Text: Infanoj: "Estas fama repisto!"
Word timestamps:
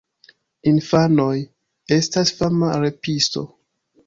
Infanoj: 0.71 1.35
"Estas 1.99 2.33
fama 2.41 2.73
repisto!" 2.87 3.47